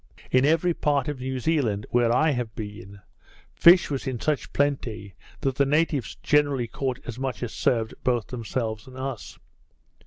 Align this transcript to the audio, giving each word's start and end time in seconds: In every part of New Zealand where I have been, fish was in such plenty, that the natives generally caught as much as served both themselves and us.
In 0.31 0.45
every 0.45 0.73
part 0.73 1.07
of 1.07 1.19
New 1.19 1.37
Zealand 1.39 1.85
where 1.91 2.11
I 2.11 2.31
have 2.31 2.55
been, 2.55 3.01
fish 3.53 3.91
was 3.91 4.07
in 4.07 4.19
such 4.19 4.51
plenty, 4.51 5.13
that 5.41 5.53
the 5.57 5.63
natives 5.67 6.15
generally 6.23 6.65
caught 6.65 6.97
as 7.05 7.19
much 7.19 7.43
as 7.43 7.53
served 7.53 7.93
both 8.03 8.25
themselves 8.25 8.87
and 8.87 8.97
us. 8.97 9.37